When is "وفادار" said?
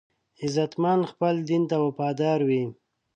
1.85-2.39